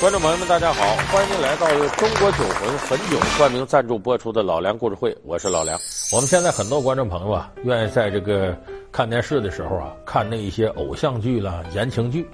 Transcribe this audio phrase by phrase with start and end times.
[0.00, 5.78] 观众朋友们，大家好，欢迎您来到由中国酒魂汾酒冠名赞助播出的《老梁故事会》，我是老梁。
[6.10, 8.56] 我们现在很多观众朋友啊，愿意在这个
[8.90, 12.26] 看电视的时候啊，看那一些偶像剧啦、言情剧。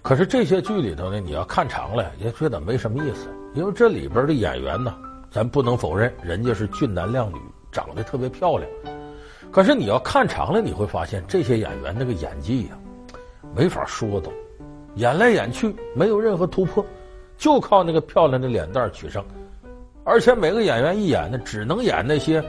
[0.00, 4.94] 可是这些剧里头呢，你要看长了也觉得没什么意思，因为这里边的演员呢，
[5.30, 7.36] 咱不能否认，人家是俊男靓女，
[7.70, 8.66] 长得特别漂亮。
[9.52, 12.70] 可是你要看长了，你会发现这些演员那个演技呀、
[13.54, 14.30] 没法说的。
[14.96, 16.84] 演来演去没有任何突破，
[17.36, 19.24] 就靠那个漂亮的脸蛋取胜，
[20.04, 22.42] 而且每个演员一演呢，只能演那些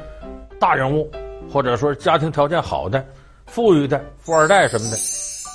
[0.60, 1.10] 大人物，
[1.52, 3.04] 或者说家庭条件好的、
[3.48, 4.98] 富裕的、富二代什么的。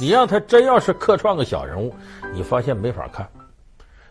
[0.01, 1.95] 你让他真要是客串个小人物，
[2.33, 3.29] 你发现没法看。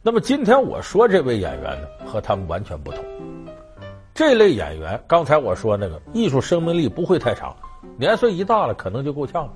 [0.02, 3.04] 那么今天我说这位演员呢，和他们完全不同。
[4.14, 7.56] 这类演员，刚才我说那个艺术生命力不会太长，
[7.98, 9.54] 年岁一大了可能就够呛了。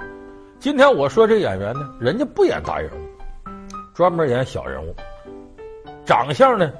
[0.59, 3.12] 今天我说这演员呢，人家不演大人物。
[3.93, 4.95] 专门演小人物，
[6.03, 6.71] 长相呢，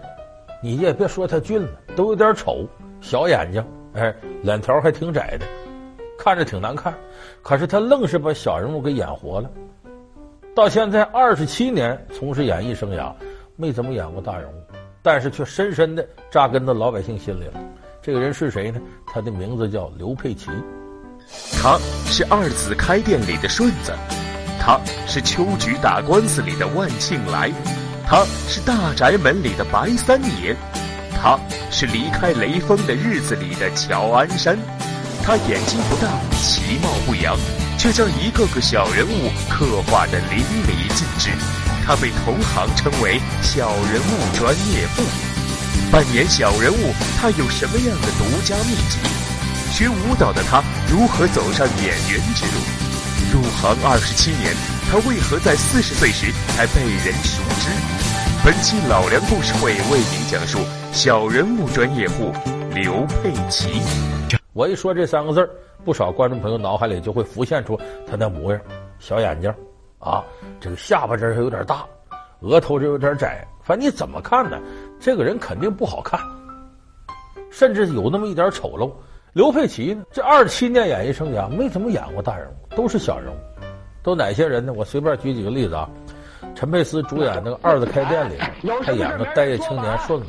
[0.63, 2.67] 你也别说他俊了，都有点丑，
[3.02, 5.45] 小眼睛，哎，脸条还挺窄的，
[6.17, 6.92] 看着挺难看。
[7.44, 9.50] 可是他愣是把小人物给演活了。
[10.55, 13.14] 到现在二十七年从事演艺生涯，
[13.55, 14.55] 没怎么演过大人物，
[15.03, 17.59] 但是却深深的扎根到老百姓心里了。
[18.02, 18.81] 这个人是谁呢？
[19.05, 20.50] 他的名字叫刘佩琦，
[21.61, 23.94] 他是二子开店里的顺子。
[24.66, 27.52] 他是秋菊打官司里的万庆来，
[28.08, 30.55] 他是大宅门里的白三爷，
[31.22, 31.38] 他
[31.70, 34.58] 是离开雷锋的日子里的乔安山。
[35.22, 36.08] 他演技不大，
[36.42, 37.38] 其貌不扬，
[37.78, 41.30] 却将一个个小人物刻画得淋漓尽致。
[41.86, 45.03] 他被同行称为“小人物专业户”。
[45.92, 48.98] 扮演小人物，他有什么样的独家秘籍？
[49.73, 52.83] 学舞蹈的他如何走上演员之路？
[53.34, 54.53] 入行二十七年，
[54.92, 57.67] 他为何在四十岁时才被人熟知？
[58.45, 60.59] 本期老梁故事会为您讲述
[60.92, 62.31] 小人物专业户
[62.76, 63.81] 刘佩奇。
[64.54, 65.49] 我一说这三个字儿，
[65.83, 67.76] 不少观众朋友脑海里就会浮现出
[68.08, 68.61] 他那模样：
[68.99, 69.52] 小眼睛，
[69.98, 70.23] 啊，
[70.61, 71.83] 这个下巴这儿还有点大，
[72.42, 73.43] 额头这有点窄。
[73.64, 74.60] 反正你怎么看呢？
[74.99, 76.20] 这个人肯定不好看，
[77.49, 78.92] 甚至有那么一点丑陋。
[79.33, 80.04] 刘佩琦呢？
[80.11, 83.38] 这二十七年演艺生涯没怎么演过大人物，都是小人物。
[84.04, 84.71] 都哪些人呢？
[84.71, 85.89] 我随便举几个例子啊。
[86.54, 88.36] 陈佩斯主演那个《二子开店》里，
[88.86, 90.27] 他演个待业青年顺子；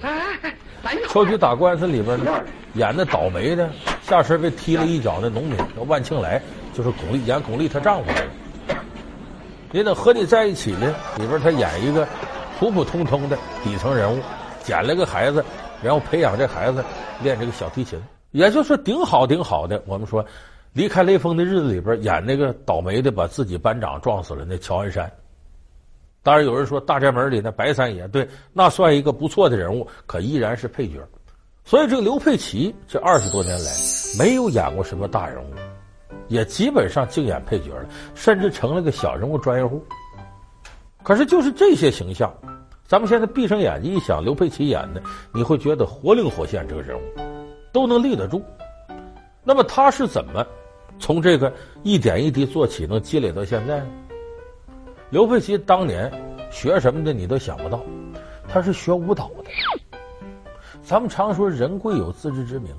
[1.10, 2.32] 秋菊打官司里边呢，
[2.74, 3.68] 演那倒霉的，
[4.00, 6.40] 下身被踢了一脚的农民叫万庆来，
[6.72, 8.74] 就是巩俐演巩俐她丈夫来的。
[9.70, 12.08] 你等和你在一起呢，里边他演一个
[12.58, 14.22] 普普通通的底层人物，
[14.62, 15.44] 捡了个孩子，
[15.82, 16.82] 然后培养这孩子
[17.22, 18.00] 练这个小提琴。
[18.34, 20.24] 也就是顶好顶好的，我们说，
[20.72, 25.08] 离开雷锋的日子里边演那个倒霉的，把自己班长撞死了那乔安山。
[26.20, 30.94] 当然有人说大宅门里那白三爷，对，那算一个不错的人物，可依然是配角。
[31.64, 33.70] 所以这个刘佩琦这二十多年来
[34.18, 35.54] 没有演过什么大人物，
[36.26, 39.80] 也基本上净演配角了，甚至成了个小人物专业户。
[41.04, 42.34] 可是就是这些形象，
[42.84, 45.00] 咱们现在闭上眼睛一想，刘佩琦演的，
[45.32, 47.02] 你会觉得活灵活现这个人物。
[47.74, 48.40] 都能立得住，
[49.42, 50.46] 那么他是怎么
[51.00, 51.52] 从这个
[51.82, 53.86] 一点一滴做起，能积累到现在呢？
[55.10, 56.08] 刘佩琦当年
[56.52, 57.84] 学什么的，你都想不到，
[58.48, 59.98] 他是学舞蹈的。
[60.84, 62.72] 咱们常说人贵有自知之明，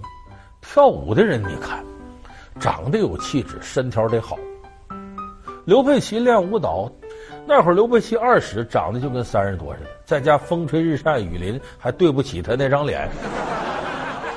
[0.62, 1.84] 跳舞的人你看，
[2.58, 4.38] 长得有气质，身条得好。
[5.66, 6.90] 刘佩琦练舞蹈
[7.46, 13.10] 那会儿，刘佩琦二十，长得就跟三十多似的，在家风吹日晒雨淋，还对不起他那张脸。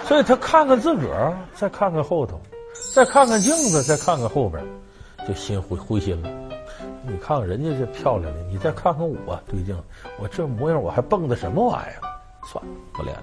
[0.08, 2.40] 所以他看看自个儿，再看看后头，
[2.94, 4.64] 再看看镜子，再看看后边，
[5.28, 6.30] 就心灰灰心了。
[7.06, 9.78] 你看看人家这漂亮的，你再看看我，对镜，
[10.18, 12.08] 我这模样，我还蹦跶什么玩意儿？
[12.46, 13.22] 算了，不练了。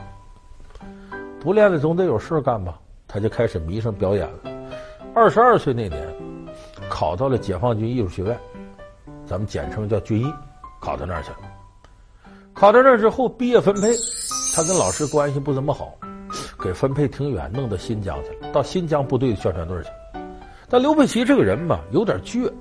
[1.39, 2.79] 不练了总得有事干吧？
[3.07, 4.39] 他就开始迷上表演了。
[5.15, 6.07] 二十二岁那年，
[6.87, 8.39] 考到了解放军艺术学院，
[9.25, 10.31] 咱们简称叫军艺，
[10.79, 11.37] 考到那儿去了。
[12.53, 13.95] 考到那儿之后，毕业分配，
[14.55, 15.91] 他跟老师关系不怎么好。
[16.65, 19.89] 给分配挺远，弄到新疆去了，到新疆部队的宣传队去。
[20.67, 22.51] 但刘佩奇这个人吧，有点倔、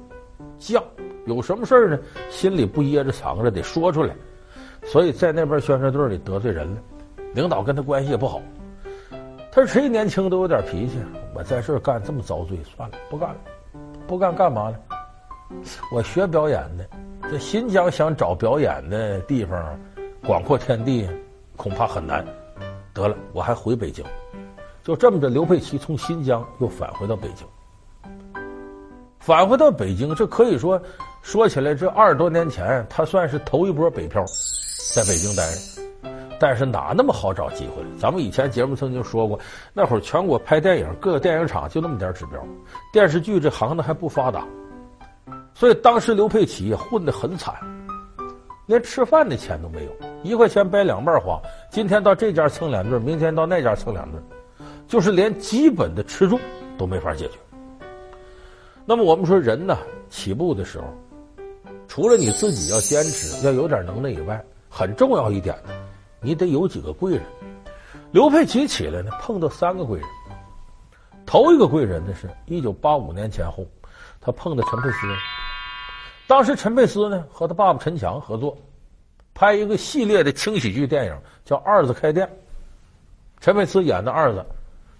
[0.60, 0.82] 犟，
[1.24, 1.98] 有什么事呢，
[2.28, 4.14] 心里不掖着藏着，得说出来。
[4.82, 6.82] 所以在那边宣传队里得罪人了，
[7.32, 8.42] 领导跟他关系也不好。
[9.50, 10.98] 他说谁年轻都有点脾气，
[11.34, 13.36] 我在这儿干这么遭罪，算了，不干了。
[14.06, 14.76] 不干干嘛呢？
[15.90, 16.86] 我学表演的，
[17.30, 19.80] 这新疆想找表演的地方，
[20.26, 21.08] 广阔天地，
[21.56, 22.22] 恐怕很难。
[22.94, 24.04] 得了，我还回北京，
[24.82, 25.28] 就这么着。
[25.28, 27.46] 刘佩琦从新疆又返回到北京，
[29.18, 30.80] 返回到北京，这可以说
[31.20, 34.24] 说起来，这二十多年前他算是头一波北漂。
[34.94, 35.82] 在北京待着。
[36.38, 37.82] 但是哪那么好找机会？
[37.98, 39.38] 咱们以前节目曾经说过，
[39.72, 42.44] 那会儿全国拍电影，各个电影厂就那么点指标，
[42.92, 44.44] 电视剧这行当还不发达，
[45.54, 47.54] 所以当时刘佩琦混得很惨，
[48.66, 49.90] 连吃饭的钱都没有，
[50.22, 51.40] 一块钱掰两半花。
[51.70, 54.22] 今天到这家蹭两顿，明天到那家蹭两顿，
[54.88, 56.40] 就是连基本的吃住
[56.78, 57.38] 都没法解决。
[58.86, 59.76] 那么我们说人呢，
[60.08, 60.86] 起步的时候，
[61.88, 65.70] 除了你自己要坚持，要有点能耐以外，很重要一点呢，
[66.20, 67.22] 你得有几个贵人。
[68.12, 70.08] 刘佩奇起来呢，碰到三个贵人。
[71.26, 73.66] 头一个贵人呢，是一九八五年前后，
[74.20, 75.06] 他碰到陈佩斯。
[76.26, 78.56] 当时陈佩斯呢和他爸爸陈强合作，
[79.34, 82.26] 拍一个系列的轻喜剧电影，叫《二子开店》。
[83.40, 84.44] 陈佩斯演的二子。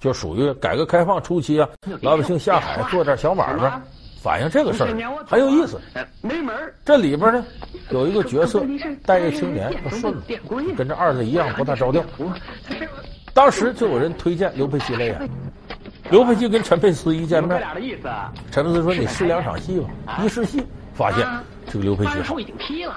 [0.01, 1.67] 就属于改革开放初期啊，
[2.03, 3.81] 老百姓下海做点小买卖，
[4.21, 4.89] 反映这个事儿
[5.27, 5.81] 很有意思。
[6.21, 6.55] 没门。
[6.85, 7.43] 这里边呢
[7.89, 8.63] 有一个角色，
[9.07, 10.39] 待业青年叫顺子，
[10.77, 12.05] 跟这二子一样不大着调。
[13.33, 15.31] 当时就有人推荐刘佩琦来演。
[16.11, 17.63] 刘佩琦跟陈佩斯一见面，
[18.51, 19.89] 陈佩斯说：“你试两场戏吧。”
[20.23, 20.63] 一试戏，
[20.95, 21.27] 发现
[21.67, 22.39] 这个刘佩琦好。
[22.39, 22.95] 已经批了，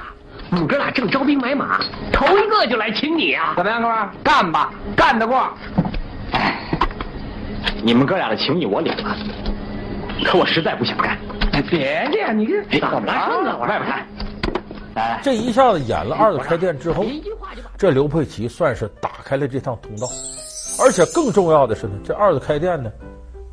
[0.52, 1.80] 我们哥俩正招兵买马，
[2.14, 3.54] 头一个就来请你啊！
[3.58, 4.10] 怎么样，哥们？
[4.24, 5.38] 干吧，干得过。
[6.32, 6.60] 哎
[7.84, 9.16] 你们哥俩的情谊我领了，
[10.26, 11.18] 可我实在不想干。
[11.54, 13.58] 哎，别介，你这怎么了？
[13.60, 14.08] 往外边看。
[14.96, 17.06] 哎，这一下子演了二子开店之后，
[17.78, 20.08] 这刘佩琦算是打开了这趟通道。
[20.84, 22.92] 而且更重要的是呢，这二子开店呢，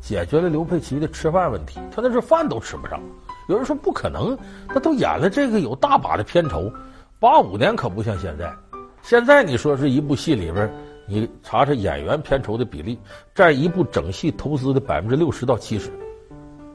[0.01, 1.79] 解决了刘佩琦的吃饭问题。
[1.95, 2.99] 他那是饭都吃不上。
[3.47, 4.37] 有人说不可能，
[4.69, 6.71] 那都演了这个有大把的片酬。
[7.19, 8.53] 八五年可不像现在，
[9.01, 10.71] 现在你说是一部戏里边。
[11.07, 12.97] 你查查演员片酬的比例，
[13.35, 15.91] 占一部整戏投资的百分之六十到七十，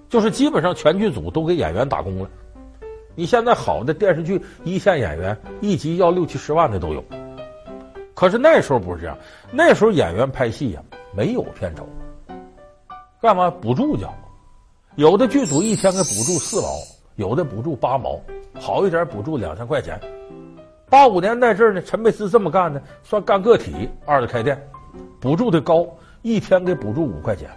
[0.08, 2.31] 就是基本上全剧组都给演员打工了。
[3.16, 7.02] 你现在好的电视剧一线演员一集要六七十万的都有，
[8.14, 9.19] 可是那时候不是这样，
[9.50, 10.82] 那时候演员拍戏呀
[11.12, 11.84] 没有片酬，
[13.20, 14.14] 干嘛补助交？
[14.96, 16.69] 有的剧组一天给补助四毛，
[17.14, 18.20] 有的补助八毛，
[18.58, 19.98] 好一点补助两千块钱。
[20.88, 24.60] 八五年那阵儿呢，陈佩斯这么干呢，算干个体，二的开店，
[25.20, 25.87] 补助的高，
[26.22, 27.48] 一天给补助五块钱，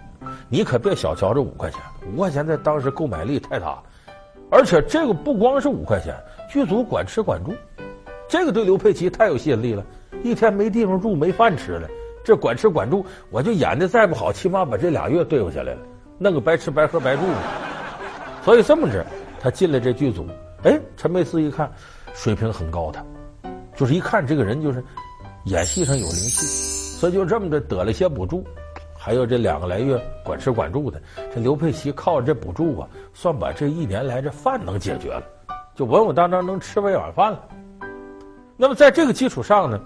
[0.47, 1.81] 你可别小瞧这五块钱，
[2.13, 3.81] 五块钱在当时购买力太大，
[4.51, 6.15] 而且这个不光是五块钱，
[6.47, 7.51] 剧组管吃管住，
[8.30, 9.83] 这个对刘佩琦太有吸引力了，
[10.24, 11.89] 一天没地方住，没饭吃了，
[12.24, 15.80] 这管吃管住，我就演的再不好，起码把这俩月对付下来了，
[16.18, 17.24] 弄个白吃白喝白住，
[18.44, 19.06] 所以这么着，
[19.39, 20.27] 他进了这剧组，
[20.63, 21.71] 哎，陈佩斯一看，
[22.13, 23.04] 水平很高，的。
[23.75, 24.83] 就是一看这个人就是
[25.45, 26.45] 演戏上有灵气，
[26.98, 28.45] 所以就这么着得了些补助，
[28.98, 31.01] 还有这两个来月管吃管住的，
[31.33, 35.24] 这刘佩奇靠着这补助啊，算把这一年来这饭能解决了，
[35.75, 37.48] 就稳稳当当能吃一碗饭了。
[38.56, 39.81] 那么在这个基础上呢，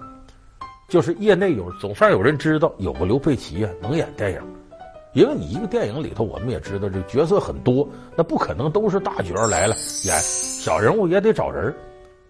[0.86, 4.42] 就是业内有总算有人知道有个刘佩奇啊能演电影，
[5.12, 9.74] 因为你一个电影里头我们也知道这角色很多，那不可能都是大角来了
[10.04, 11.74] 演小人物也得找人。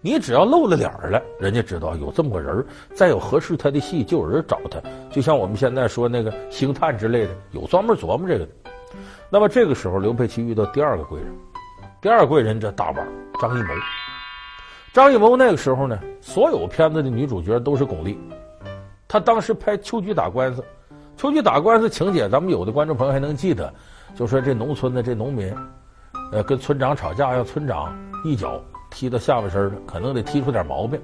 [0.01, 4.81] 你只要露了脸了，人家知道有这么个人，再有合适他的戏，就有人找他。
[5.11, 8.51] 就像我们现在说那个星探之类的，有专门琢磨这个的。
[9.29, 11.37] 那么这个时候，刘佩琦遇到第二个贵人，
[12.01, 13.05] 第二贵人这大腕
[13.41, 13.73] 张艺谋。
[14.93, 18.15] 张艺谋那个时候呢，所有片子的女主角都是巩俐。
[19.05, 20.61] 他当时拍《秋菊打官司》，
[21.19, 23.73] 《秋菊打官司》情节，咱们有的观众朋友还能记得，
[24.15, 25.53] 就说这农村的这农民，
[26.31, 28.57] 呃，跟村长吵架，要村长一脚。
[28.89, 30.97] 踢到下半身了，可能得踢出点毛病。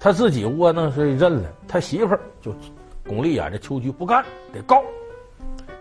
[0.00, 2.52] 他自己窝囊是认了，他媳妇儿就
[3.06, 4.82] 巩俐演的秋菊不干，得告，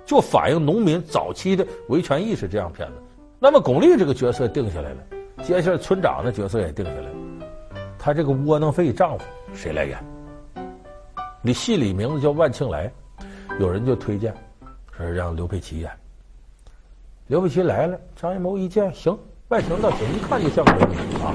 [0.06, 2.48] 就反映农民早期的维权意识。
[2.48, 2.94] 这样片子，
[3.40, 4.98] 那么巩俐这个角色定下来了，
[5.42, 7.16] 接下来村长的角色也定下来了。
[7.98, 9.98] 他这个窝囊废丈夫谁来演？
[11.44, 12.92] 你戏里名字叫万庆来，
[13.60, 14.32] 有人就推荐
[14.96, 15.90] 说让刘佩琦演。
[17.26, 19.18] 刘佩琦来了，张艺谋一见行。
[19.48, 21.34] 外形倒行，一看就像个美女啊！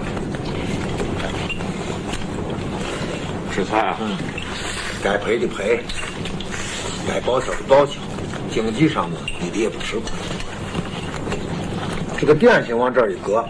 [3.50, 4.16] 吃菜啊，嗯，
[5.02, 5.80] 该赔的赔，
[7.08, 8.00] 该报销的报销，
[8.48, 10.04] 经济上呢，你的也不吃亏。
[12.16, 13.44] 这个店先往这儿一搁，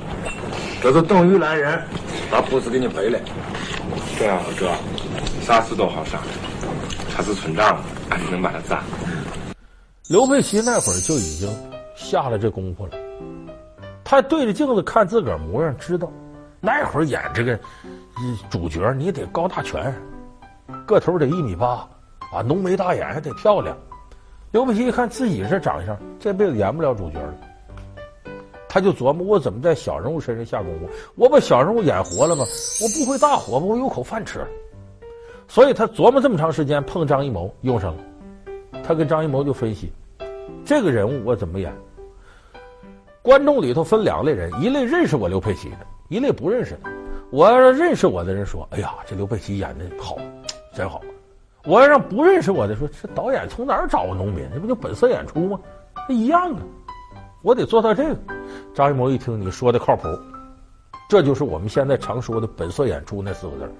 [0.82, 1.80] 这就等于来人，
[2.30, 3.20] 把铺子给你赔了。
[4.18, 4.72] 对啊，哥，
[5.42, 6.34] 啥事都好商量，
[7.16, 7.78] 他是村长，
[8.10, 8.84] 俺就能把他斩。
[10.06, 11.48] 刘佩琦那会儿就已经
[11.94, 12.92] 下了这功夫了。
[14.04, 16.12] 他对着镜子看自个儿模样，知道
[16.60, 17.58] 那会儿演这个
[18.50, 19.94] 主角，你得高大全，
[20.84, 21.88] 个头得一米八，
[22.30, 23.74] 啊，浓眉大眼还得漂亮。
[24.50, 27.34] 刘佩琦一看自己这长相，这辈子演不了主角了。
[28.68, 30.86] 他就琢磨我怎么在小人物身上下功夫。
[31.14, 32.44] 我把小人物演活了吗？
[32.82, 33.64] 我不会大火吧？
[33.64, 34.46] 我有口饭吃。
[35.48, 38.02] 所以他琢磨这么长时间，碰张艺谋用上了。
[38.84, 39.92] 他跟张艺谋就分析
[40.64, 41.72] 这个人物我怎么演。
[43.22, 46.90] 观众里头分两类人，一类认识我刘佩琦的，一类不认识的。
[47.30, 50.16] 我要让认识我的人说：“哎呀，这刘佩琦演的好，
[50.72, 51.00] 真好。”
[51.66, 54.48] 我要让不认识我的说：“这导演从哪儿找个农民？
[54.54, 55.58] 这不就本色演出吗？
[56.08, 56.62] 一样的。”
[57.42, 58.16] 我得做到这个。
[58.72, 60.06] 张艺谋一听你说的靠谱，
[61.08, 63.72] 这就是我们现在常说的本色演出那四个字。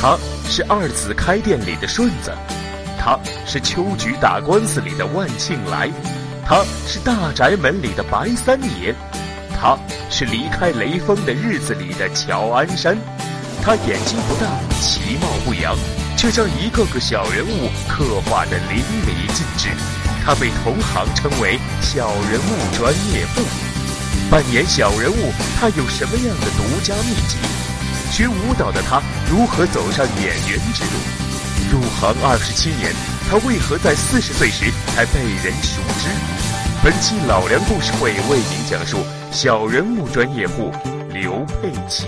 [0.00, 0.16] 他
[0.48, 2.32] 是二子开店里的顺子，
[2.98, 5.90] 他是秋菊打官司里的万庆来，
[6.46, 8.94] 他是大宅门里的白三爷。
[9.60, 9.76] 他
[10.08, 12.96] 是离开雷锋的日子里的乔安山，
[13.60, 14.46] 他眼睛不大，
[14.80, 15.76] 其貌不扬，
[16.16, 19.68] 却将一个个小人物刻画得淋漓尽致。
[20.24, 23.42] 他被同行称为“小人物专业户”。
[24.30, 27.36] 扮演小人物，他有什么样的独家秘籍？
[28.10, 29.00] 学舞蹈的他
[29.30, 30.98] 如何走上演员之路？
[31.70, 32.92] 入行二十七年，
[33.28, 36.08] 他为何在四十岁时才被人熟知？
[36.82, 38.98] 本期老梁故事会为您讲述。
[39.30, 40.70] 小人物专业户
[41.12, 42.06] 刘佩琦，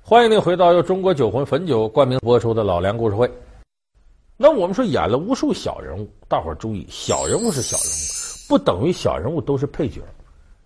[0.00, 3.30] 欢迎您回到由中国酒魂汾酒冠名播出的老梁故事会。
[4.38, 10.00] 那我们说演了无数小人物，大伙儿注意，小人物是小人物，不等于小人物都是配角，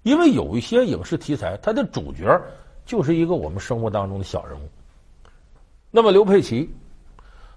[0.04, 2.40] 因为有一些影视题材，它的主角
[2.90, 4.68] 就是一个我们生活当中的小人物。
[5.92, 6.68] 那么刘佩琦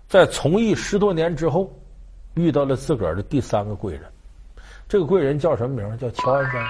[0.07, 1.73] 在从艺十多年之后，
[2.35, 4.03] 遇到了自个儿的第三个贵人，
[4.87, 5.97] 这个贵人叫什么名？
[5.97, 6.63] 叫乔安山。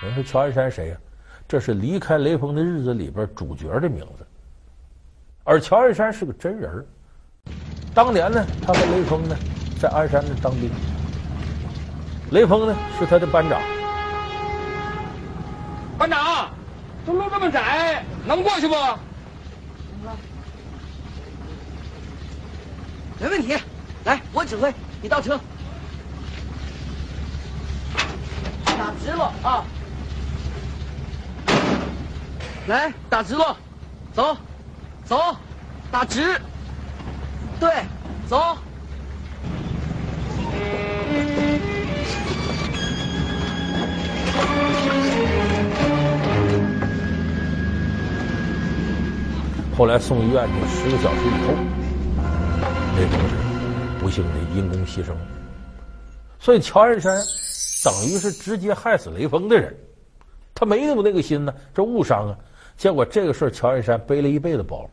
[0.00, 0.96] 人说乔安山谁呀？
[1.48, 4.24] 这是离开雷锋的日子里边主角的名字。
[5.42, 6.86] 而乔安山是个真人。
[7.92, 9.36] 当年呢，他和雷锋呢
[9.80, 10.70] 在鞍山那当兵。
[12.30, 13.60] 雷锋呢是他的班长。
[15.98, 16.48] 班长，
[17.04, 18.74] 这路这么窄，能过去不？
[23.20, 23.56] 没问题。
[24.04, 25.38] 来，我指挥，你倒车。
[28.64, 29.64] 打直了啊！
[32.66, 33.56] 来，打直了，
[34.12, 34.36] 走，
[35.04, 35.36] 走，
[35.90, 36.40] 打直，
[37.60, 37.84] 对，
[38.28, 38.56] 走。
[49.82, 51.54] 后来送医院就十个小时以后，
[52.96, 53.34] 雷锋是
[53.98, 55.20] 不幸的因公牺牲了。
[56.38, 57.12] 所以乔安山
[57.82, 59.76] 等于是直接害死雷锋的人，
[60.54, 62.38] 他没那么那个心呢，这误伤啊。
[62.76, 64.88] 结果这个事儿，乔安山背了一辈子包，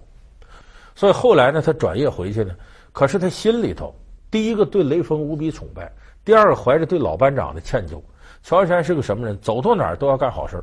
[0.96, 2.56] 所以后来呢，他转业回去呢。
[2.92, 3.94] 可是他心里头，
[4.32, 5.88] 第一个对雷锋无比崇拜，
[6.26, 8.02] 第二个怀着对老班长的歉疚。
[8.42, 9.38] 乔安山是个什么人？
[9.40, 10.60] 走到哪儿都要干好事，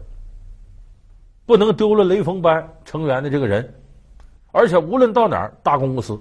[1.47, 3.73] 不能丢了雷锋班成员的这个人，
[4.57, 6.19] 而且无论到哪儿，大公无私。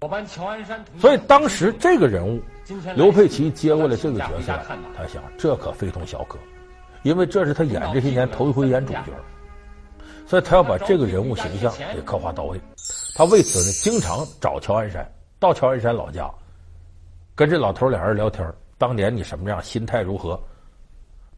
[0.00, 2.40] 我班乔安山，所以当时这个人物，
[2.94, 4.58] 刘佩琦接过来这个角色，
[4.96, 6.38] 他想这可非同小可，
[7.02, 9.12] 因为这是他演这些年头一回演主角。
[10.26, 12.58] 所以他要把这个人物形象给刻画到位，
[13.14, 15.06] 他为此呢，经常找乔安山，
[15.38, 16.30] 到乔安山老家，
[17.34, 18.50] 跟这老头俩人聊天。
[18.78, 20.42] 当年你什么样，心态如何？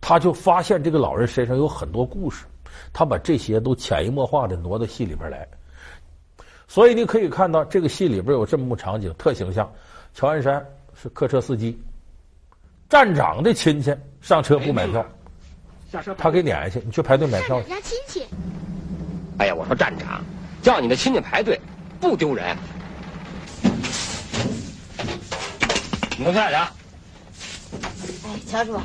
[0.00, 2.46] 他就发现这个老人身上有很多故事，
[2.92, 5.46] 他把这些都潜移默化的挪到戏里边来。
[6.68, 9.72] 所以你可以看到，这个戏里边有这么幕场景，特形象。
[10.14, 10.64] 乔安山
[11.00, 11.80] 是客车司机，
[12.90, 15.04] 站长的亲戚上车不买票，
[15.90, 17.70] 下车他给撵下去，你去排队买票去。
[17.70, 18.26] 人家亲戚。
[19.38, 20.22] 哎呀，我说站长，
[20.60, 21.58] 叫你的亲戚排队，
[22.00, 22.54] 不丢人。
[26.18, 26.74] 你给我下去啊！
[28.24, 28.78] 哎，乔叔，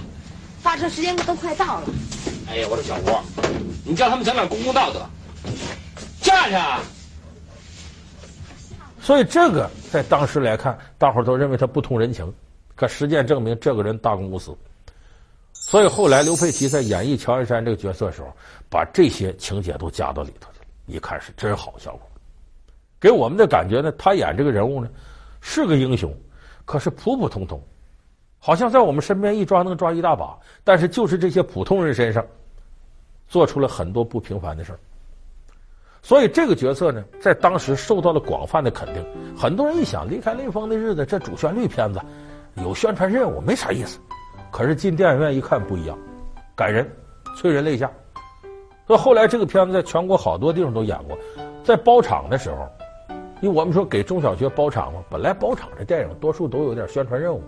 [0.61, 1.87] 发车时间都快到了。
[2.47, 3.19] 哎呀，我说小吴，
[3.83, 5.05] 你叫他们讲讲公共道德。
[6.21, 6.79] 下去啊！
[9.03, 12.33] 所以这个在当时来看，大伙都认为他不通人情，
[12.73, 14.55] 可实践证明这个人大公无私。
[15.51, 18.33] 所以后来刘佩琦在演绎乔安山这个角色的时候，
[18.69, 22.01] 把这些情节都加到里头去了，一看是真好效果。
[22.97, 24.89] 给我们的感觉呢，他演这个人物呢
[25.41, 26.15] 是个英雄，
[26.63, 27.61] 可是普普通通，
[28.39, 32.25] 好像在我们身边一抓能抓一大把，但是就是这些普通人身上
[33.27, 34.79] 做出了很多不平凡的事儿。
[36.05, 39.03] 所以这个角色呢，在当时受到了广泛的肯定。
[39.35, 42.01] 很多人一想，离开雷锋的日子，这主旋律片子
[42.55, 43.97] 有宣传任务，没啥意思。
[44.51, 45.97] 可是进电影院一看不一样，
[46.55, 46.85] 感人，
[47.37, 47.89] 催人泪下。
[48.85, 51.17] 所以后来这个片子在全国好多地方都演过。
[51.63, 52.67] 在包场的时候，
[53.39, 57.41] 因为我们说给中小学包场嘛，本来包场的电影多数都有点宣传任务，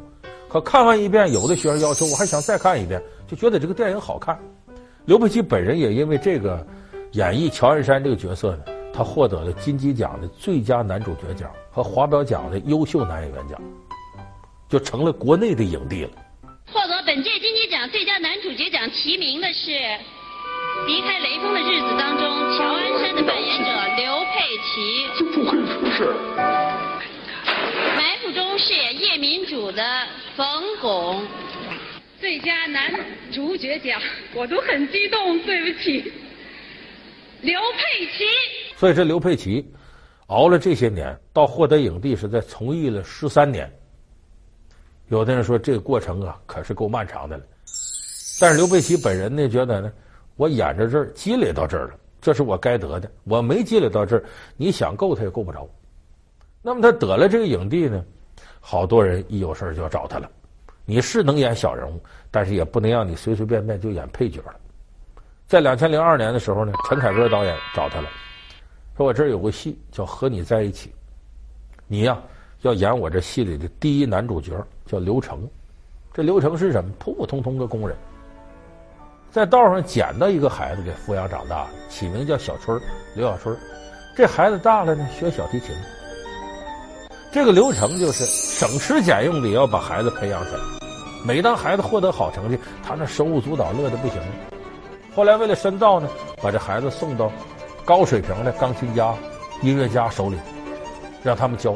[0.47, 4.39] 可看完一遍，有的学生要求我还想再看一遍，就觉得这个电影好看。
[5.03, 6.65] 刘佩琦本人也因为这个
[7.15, 13.57] 演绎乔恩山这个角色呢，他获得了金鸡奖的最佳男主角奖和华表奖的优秀男演员奖，
[14.67, 16.10] 就成了国内的影帝了。
[16.74, 19.72] 获得本届金鸡奖最佳男主角奖提名的是
[20.86, 25.07] 《离开雷锋的日子》当中乔恩山的扮演者刘佩琦。
[25.17, 26.13] 就不会出事。
[27.95, 29.81] 埋伏中饰演叶民主的
[30.36, 30.45] 冯
[30.81, 31.25] 巩。
[32.19, 32.93] 最佳男
[33.31, 34.01] 主角奖，
[34.34, 36.12] 我都很激动，对不起，
[37.46, 38.25] 刘佩琦。
[38.75, 39.72] 所以这刘佩琦
[40.28, 43.72] 熬了这些年，到获得影帝是在从艺了十三年。
[45.10, 47.44] 有的人说这个过程啊，可是够漫长的了。
[48.42, 49.92] 但是刘佩琦本人呢，觉得呢，
[50.36, 53.10] 我演着这儿积累到这儿了，这是我该得的。
[53.25, 54.24] 我没积累到这儿，
[54.58, 55.70] 你想够他也够不着。
[56.64, 58.04] 那么他得了这个影帝呢，
[58.60, 60.28] 好多人一有事儿就要找他了。
[60.84, 64.56] 你是能演小人物，但是也不能让你随随便便就演配角了。
[65.48, 68.10] 在两千零二年的时候呢，陈凯歌导演找他了，
[68.98, 70.90] 说我这儿有个戏叫《和你在一起》，
[71.86, 72.18] 你呀
[72.64, 74.54] 要演我这戏里的第一男主角，
[74.88, 75.48] 叫刘成。
[76.12, 76.90] 这刘成是什么？
[76.98, 77.96] 普普通通的工人，
[79.30, 82.82] 在道上捡到一个孩子给抚养长大，起名叫小春，
[83.16, 83.56] 刘小春。
[84.18, 85.75] 这孩子大了呢，学小提琴。
[87.32, 90.62] 这个刘成就是省吃俭用的也要把孩子培养起来。
[91.24, 94.20] 每当孩子获得好成绩，他那手舞足蹈，乐得不行。
[95.15, 96.10] 后来为了深造呢，
[96.41, 97.31] 把这孩子送到
[97.86, 99.15] 高水平的钢琴家、
[99.62, 100.38] 音乐家手里，
[101.24, 101.74] 让他们教。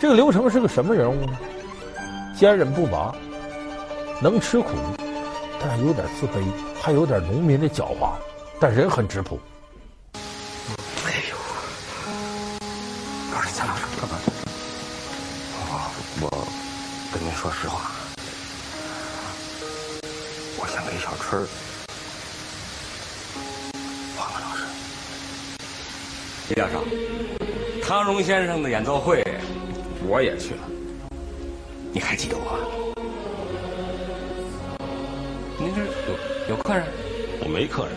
[0.00, 1.38] 这个刘成是个什么人物呢？
[2.36, 3.14] 坚韧不拔，
[4.20, 4.70] 能吃苦，
[5.62, 6.42] 但有点自卑，
[6.82, 8.10] 还有点农民的狡猾，
[8.58, 9.38] 但人很质朴。
[10.14, 11.36] 哎呦，
[13.36, 14.18] 二十三老师干嘛？
[16.20, 16.28] 我
[17.12, 17.92] 跟您说实话，
[20.60, 21.46] 我想给小春
[26.48, 26.82] 李教授，
[27.82, 29.22] 汤荣先生的演奏会
[30.06, 30.60] 我也去了，
[31.92, 32.94] 你还记得我？
[35.58, 36.84] 您这有有客人？
[37.40, 37.92] 我没客人，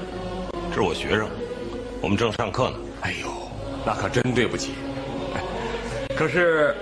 [0.70, 1.30] 这是我学生，
[2.02, 2.76] 我们正上课呢。
[3.02, 3.30] 哎呦，
[3.86, 4.74] 那可真对不起。
[6.16, 6.76] 可是。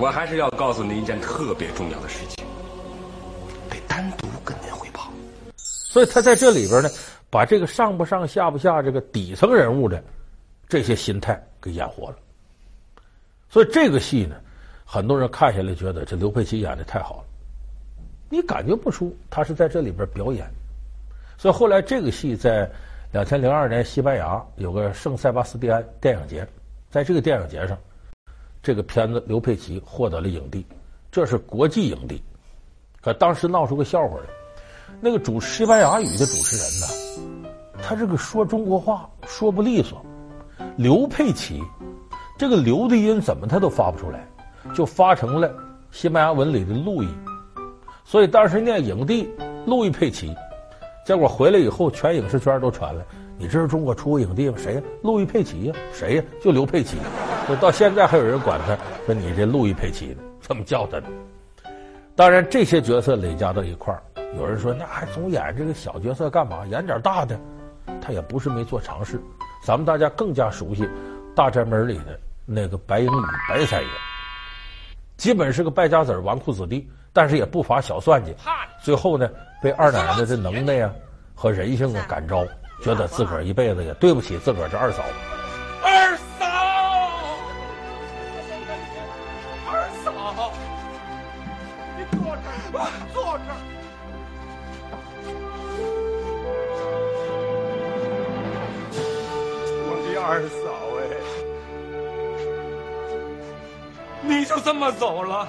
[0.00, 2.46] 我还是要告诉您一件特别重要的事情，
[3.68, 5.10] 得单独跟您汇报。
[5.56, 6.88] 所以他在这里边呢，
[7.28, 10.00] 把这个上不上下不下这个底层人物的
[10.68, 12.16] 这些心态给演活了。
[13.48, 14.36] 所以这个戏呢，
[14.84, 17.24] 很多人看下来觉得这刘佩琦演的太好了，
[18.28, 20.46] 你感觉不出他是在这里边表演。
[21.38, 22.70] 所以后来这个戏在
[23.10, 26.46] 两千零二年西班牙有个圣塞巴斯蒂安电影节，
[26.90, 27.78] 在这个电影节上。
[28.60, 30.66] 这个片子刘佩琦获得了影帝，
[31.10, 32.22] 这是国际影帝。
[33.00, 34.24] 可当时闹出个笑话来，
[35.00, 40.04] 那个主西班牙语的主持人呢，他这个说中国话说不利索。
[40.76, 41.62] 刘佩琦
[42.36, 44.28] 这个“刘”的音怎么他都发不出来，
[44.74, 45.52] 就发成了
[45.90, 47.08] 西班牙文里的“路易”。
[48.04, 49.28] 所以当时念影帝
[49.66, 50.34] 路易佩奇，
[51.04, 53.04] 结果回来以后，全影视圈都传了。
[53.36, 54.56] 你知道中国出过影帝吗？
[54.56, 54.82] 谁呀？
[55.02, 55.74] 路易佩奇呀？
[55.92, 56.24] 谁呀？
[56.40, 56.96] 就刘佩奇。
[57.48, 61.06] 就到现在还有人管他说你这路易佩奇呢，这么叫他呢。
[62.14, 64.02] 当然这些角色累加到一块儿，
[64.36, 66.66] 有人说那还总演这个小角色干嘛？
[66.66, 67.38] 演点大的，
[68.00, 69.20] 他也不是没做尝试。
[69.68, 70.82] 咱们大家更加熟悉
[71.34, 73.88] 《大宅门》里的那个白英宇白三爷，
[75.18, 78.34] 基本是个败家子儿、纨绔子弟，但是也不乏小算计。
[78.82, 79.28] 最后呢，
[79.62, 80.90] 被二奶奶的能耐啊
[81.34, 82.46] 和人性啊感召。
[82.82, 85.04] 觉得自个儿一辈子也对不起自个儿这二嫂。
[104.48, 105.46] 就这么走了？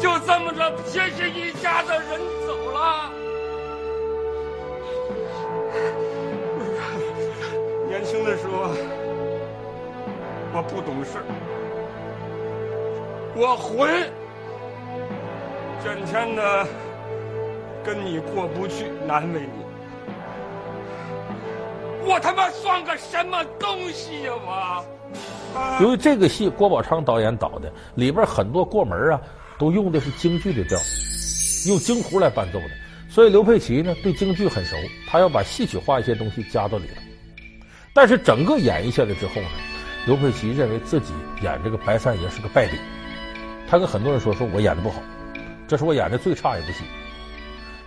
[0.00, 3.10] 就这么着，撇下一家的人走了？
[7.86, 8.70] 年轻的时候，
[10.54, 11.22] 我不懂事，
[13.36, 14.10] 我混，
[15.84, 16.66] 整天的
[17.84, 19.66] 跟你过不去，难为你。
[22.06, 24.32] 我他妈算个什么东西呀！
[24.34, 25.01] 我。
[25.80, 29.20] 由于这个戏郭宝昌导演导的，里边很多过门啊，
[29.58, 30.78] 都用的是京剧的调，
[31.68, 32.70] 用京胡来伴奏的，
[33.08, 37.02] 所以刘佩琦呢对京剧很熟，他要把戏曲化一些东西加到里头。
[37.94, 39.48] 但是整个演绎下来之后呢，
[40.06, 42.76] 刘佩琦认为自己演这个白三爷是个败笔，
[43.68, 45.02] 他跟很多人说：“说我演的不好，
[45.68, 46.84] 这是我演的最差一部戏。”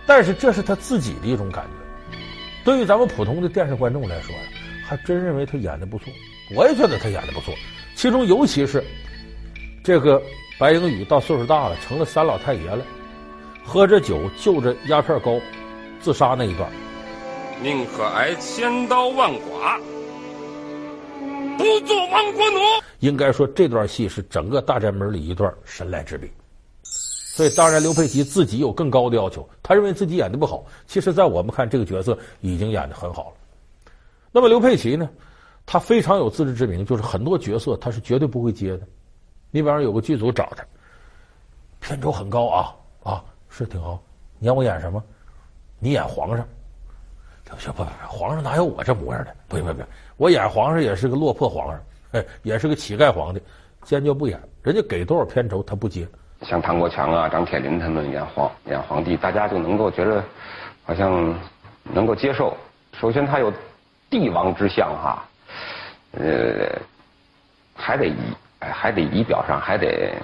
[0.06, 2.22] 但是这是他自己的一种感觉。
[2.64, 4.42] 对于咱们普通的电视观众来说呀，
[4.86, 6.12] 还真认为他演的不错。
[6.54, 7.54] 我也觉得他演的不错，
[7.96, 8.82] 其中尤其是
[9.82, 10.22] 这个
[10.58, 12.84] 白英宇到岁数大了，成了三老太爷了，
[13.64, 15.40] 喝着酒就着鸦片膏
[16.00, 16.70] 自杀那一段，
[17.62, 19.80] 宁可挨千刀万剐，
[21.58, 22.60] 不做亡国奴。
[23.00, 26.30] 应该说这段戏是整个大宅门里一段神来之笔。
[26.82, 30.64] 所以，当然刘佩琦自己有更高的要求，他认为自己演的不好。
[30.86, 33.92] 其实，在我们看这个角色已经演的很好了。
[34.32, 35.06] 那么，刘佩琦呢？
[35.66, 38.86] 他非常有自知之明，就是很多角色他是绝对不会接的。
[39.50, 40.64] 你比方说，有个剧组找他，
[41.80, 44.00] 片酬很高啊啊，是挺高。
[44.38, 45.02] 你让我演什么？
[45.80, 46.46] 你演皇上。
[47.44, 49.34] 不不不，皇上哪有我这模样的？
[49.48, 49.84] 不行不行，
[50.16, 51.80] 我演皇上也是个落魄皇上，
[52.12, 53.42] 哎，也是个乞丐皇帝，
[53.82, 54.40] 坚决不演。
[54.62, 56.06] 人家给多少片酬他不接。
[56.42, 60.22] 像唐国强啊、张铁林他们演皇演皇帝，大家就能够觉得
[60.84, 61.34] 好像
[61.82, 62.56] 能够接受。
[63.00, 63.52] 首先，他有
[64.10, 65.26] 帝王之相哈。
[66.18, 66.80] 呃，
[67.74, 68.16] 还得仪，
[68.58, 70.14] 还得仪表上还得，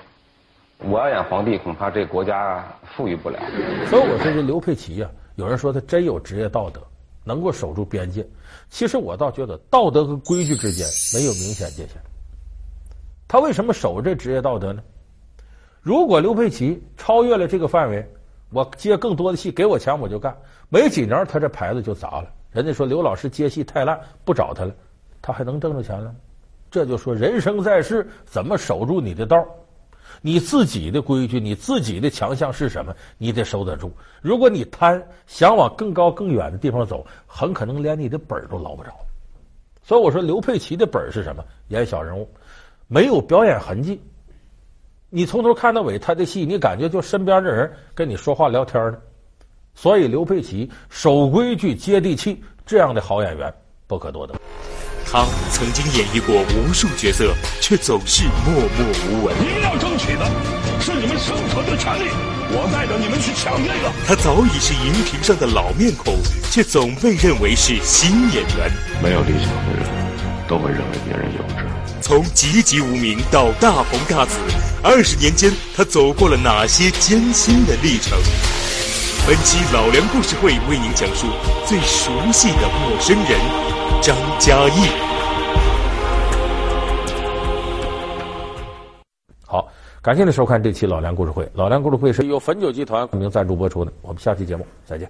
[0.78, 2.64] 我要演皇帝，恐怕这国家
[2.96, 3.38] 富裕不了。
[3.86, 6.80] 所以我说这刘佩琦呀，有人说他真有职业道德，
[7.24, 8.26] 能够守住边界。
[8.70, 11.96] 其实我倒觉得道德和规矩之间没有明显界限。
[13.28, 14.82] 他为什么守这职业道德呢？
[15.82, 18.06] 如果刘佩琦超越了这个范围，
[18.50, 20.34] 我接更多的戏，给我钱我就干。
[20.68, 22.30] 没几年，他这牌子就砸了。
[22.50, 24.74] 人家说刘老师接戏太烂，不找他了。
[25.22, 26.14] 他还能挣着钱了？
[26.70, 29.46] 这就说人生在世，怎么守住你的道？
[30.20, 32.94] 你自己的规矩，你自己的强项是什么？
[33.18, 33.92] 你得守得住。
[34.20, 38.90] 如果你贪，想往更高更远的地方走，很可能连你的本儿都捞不着。
[39.82, 41.44] 所以我说，刘佩奇的本儿是什么？
[41.68, 42.28] 演小人物，
[42.88, 44.00] 没有表演痕迹。
[45.10, 48.98] 你从头看到尾，他的戏，你感觉就身边的人跟你说话聊天呢。
[49.74, 53.52] 所以，刘佩奇守规矩、接地气，这样的好演员
[53.86, 54.34] 不可多得。
[55.12, 59.36] 他曾经演绎过无数角色，却总是默默无闻。
[59.38, 60.24] 你们要争取的
[60.80, 62.08] 是你们生存的权利，
[62.48, 63.92] 我带着你们去抢那个。
[64.06, 66.16] 他早已是荧屏上的老面孔，
[66.50, 68.72] 却总被认为是新演员。
[69.02, 69.84] 没有理想的人，
[70.48, 71.68] 都会认为别人幼稚。
[72.00, 74.38] 从籍籍无名到大红大紫，
[74.82, 78.18] 二十年间，他走过了哪些艰辛的历程？
[79.26, 81.26] 本期老梁故事会为您讲述
[81.66, 83.71] 最熟悉的陌生人。
[84.02, 84.88] 张嘉译，
[89.46, 89.68] 好，
[90.02, 91.48] 感谢您收看这期老梁故事会。
[91.54, 93.92] 老梁故事会是由汾酒集团冠名赞助播出的。
[94.02, 95.08] 我们下期节目再见。